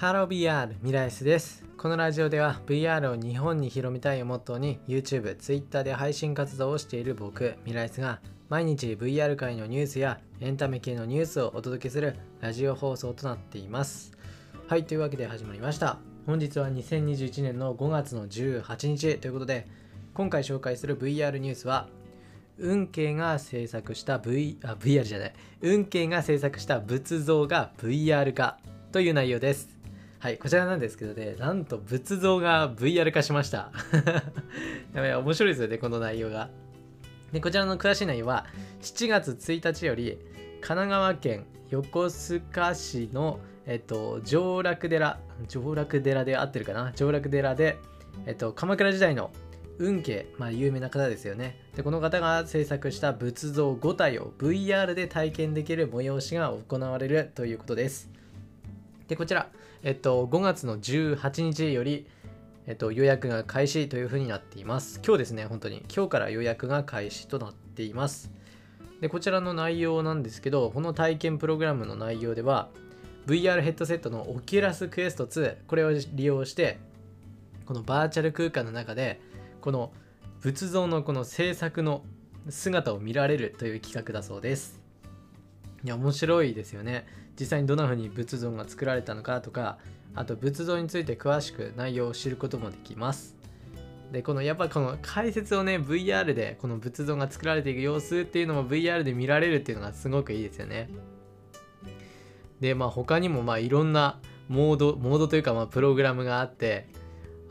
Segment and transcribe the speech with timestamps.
[0.00, 1.62] ハロー VR ミライスです。
[1.76, 14.16] このラジオでは VR を日本に広めたいをモットーに YouTube、Twitter で配信活動をしている僕、ミライスが毎日 VR 界のニュースやエンタメ系のニュースをお届けするラジオ放送となっています。
[14.68, 15.98] はい、というわけで始まりました。
[16.24, 19.68] 本日は2021年の5月の18日ということで、
[20.14, 21.88] 今回紹介する VR ニュースは
[22.56, 28.56] 運慶が制作した V あ VR じゃない運慶が制作した仏像が VR 化
[28.92, 29.79] という内容です
[30.20, 33.72] はいこちらなんですけどねなんと仏像が VR 化しました。
[34.92, 36.50] やばい面白いですよねこの内容が。
[37.32, 38.44] でこちらの詳しい内容は
[38.82, 40.18] 7月1日より
[40.60, 46.92] 神奈川県横須賀市のえっと上洛寺上洛寺で合ってるかな？
[46.92, 47.78] 上洛寺で
[48.26, 49.30] えっと鎌倉時代の
[49.78, 51.56] 運慶、まあ、有名な方ですよね。
[51.74, 58.10] でこの方が制作した仏像5体を VR で体験できる催しが行われるということです。
[59.10, 59.48] でこちら、
[59.82, 62.06] えっと、5月の18日より、
[62.68, 65.00] えっと、予約が開始というふうになっています。
[65.04, 65.82] 今日ですね本当に。
[65.92, 68.30] 今日から予約が開始となっています。
[69.00, 72.68] でこちらの内容なんですけどこの体験プログラムの内容では
[73.26, 76.78] VR ヘッドセットの Oculus Quest 2これを利用して
[77.66, 79.20] このバーチャル空間の中で
[79.60, 79.90] この
[80.38, 82.04] 仏像のこの制作の
[82.48, 84.79] 姿を見られるという企画だそうです。
[85.84, 87.06] いや面白いですよね。
[87.38, 89.78] 実際にどんな風に仏像が作られたのかとか
[90.14, 93.36] あと仏像について詳しく内容を知ることもできます。
[94.12, 100.90] でこのやっぱこの解説をね VR でこの仏像が作られていく様子っていうのも VR で見られるっていうのがすごくいいですよね。
[102.60, 106.88] でまあ他にもまあいろんなモードモードというかまあプログラムがあって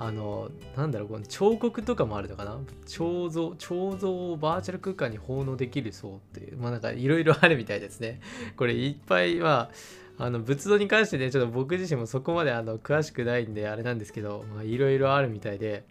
[0.00, 2.58] あのなんだろうこの彫刻とかもあるのかな？
[2.86, 8.20] 彫像彫像をバーチャル空間に奉納できるそうっていうまあなんかいろいろあるみたいですね。
[8.56, 9.70] これいっぱいは
[10.16, 15.84] あの仏像に関してねちょっと僕自身もそこまであの詳しくないんであれなんですけどいろいろあるみたいで。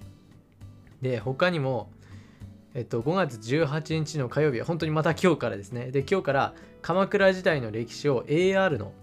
[1.02, 1.92] で他にも
[2.74, 5.92] えっと5月18日の火曜日は本当にまた今日からですね。
[5.92, 8.94] で今日から鎌倉時代の歴史を AR の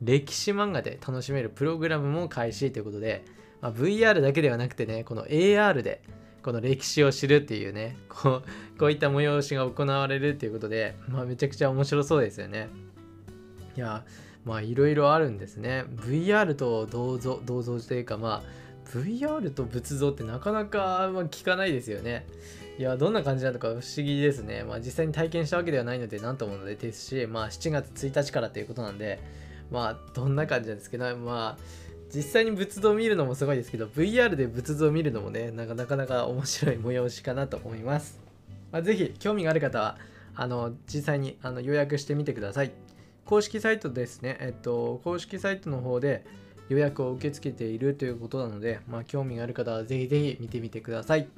[0.00, 3.24] 歴史漫画で楽しめるプログラムも開始ということで
[3.64, 6.02] まあ、VR だけではなくてねこの AR で
[6.42, 8.42] この歴史を知るっていうねこ
[8.76, 12.68] うこういった催しが行われるっていうことで、まあ、めちゃくちゃ面白そうですよね。
[13.74, 14.04] いや
[14.44, 15.86] まあいろいろあるんですね。
[15.96, 22.26] VR と銅像銅像というかまあ VR と仏像ってなかなかま聞かないですよね。
[22.78, 24.62] いやどんな感じなのか不思議ですね。
[24.64, 29.20] まあ実際に体験したわけではないので何とものでですしまあ7月1日からということなんで
[29.70, 31.83] まあどんな感じなんですけどまあ
[32.14, 38.20] 実際に仏像を見るのもすごいですけど VR で仏像を見るのもねなかなか面白い催しかなと思います、
[38.70, 39.98] まあ、ぜひ興味がある方は
[40.36, 42.72] あの実際にあの予約してみてください。
[43.24, 44.36] 公式サイトですね。
[44.40, 46.24] えっと公式サイトの方で
[46.68, 51.28] 予約を受け付けているということなので、まあ、興味がある方はぜひぜひ見てみてください。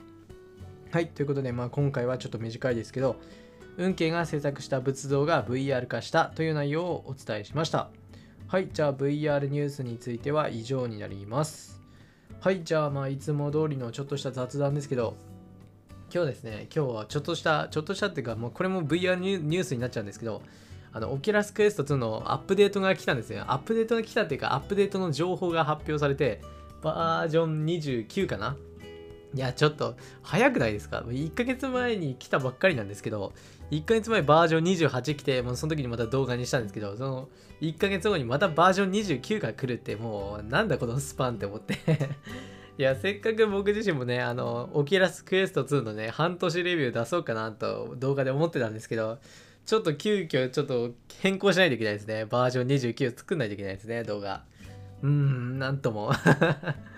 [0.91, 3.17] はいということで、まあ、今回はちょっと短いですけど
[3.77, 7.91] 運慶が制作した仏像が VR 化したという内容をお伝えしました。
[8.49, 11.81] はい、じゃあ VR ニュースについては以上になります。
[12.39, 15.17] はい、じゃあまあいつも通りのちょっとした雑談ですけど、
[16.15, 20.43] 今日ですね、今日はちょっとした、ちょっとしたっていうか、もうこれも VR ニュースになっちゃうんですけど、
[20.93, 23.43] あの、オキュラスクエスト2のアップデートが来たんですよ。
[23.49, 26.41] アップデートが来たっていうか、アップデートの情報が発表されて、
[26.83, 28.57] バージョン29かな
[29.37, 33.35] いや、ちょっと早くないですか ?1 ヶ月前に来たばっかりなんですけど、
[33.71, 37.29] 1ヶ月前バージョン28来て、もうその時にまた動画にしたんですけど、その
[37.61, 41.75] 1ヶ月後にまたバージョン29が来るって、もうなんだこのスパンって思って
[42.79, 49.19] いや、せっかく僕自身もね、あの、オキュラスクエスト2のね、半年レビュー出そうかなと動画で思ってたんですけど、
[49.67, 52.25] ちょっと急遽ちょっと変更しないといけないですね。
[52.25, 54.45] バージョン29作んないといけないですね、動画。
[55.03, 56.13] うーん、なんとも。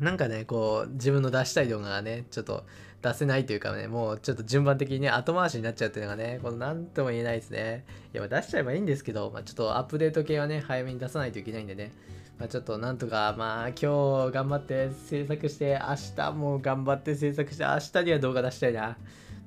[0.00, 2.64] なんかね、こう、自分の出したい動画がね、ちょっと
[3.02, 7.84] 出せないというかね、もうちょっと順番的にね、後回しになっちゃうっていうのがね、このなんとも言えないですね。
[8.14, 11.92] いや、出しちゃえばいいんですけど、まあ、ちょっとアップデート系はね、早めに出さないといけないんでね、
[12.38, 18.96] まあ、ちょっとなんとか、まあ、今日頑張って制作して、明日も頑張って制作して、明日には動画出したいな。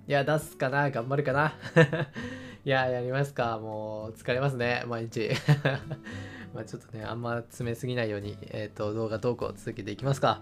[0.07, 1.55] いや、出すかな頑張るかな
[2.65, 3.57] いや、やりますか。
[3.57, 5.31] もう、疲れますね、毎日。
[6.53, 10.41] まあちょっとね、あんま詰めすぎないように、えっ、ー、と、動画投稿を続けていきますか。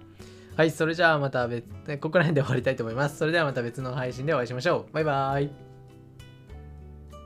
[0.58, 1.66] はい、それじゃあまた別、
[2.00, 3.18] ここら辺で終わりたいと思います。
[3.18, 4.94] それではまた別の配信でお会いしましょう。
[4.94, 5.71] バイバーイ。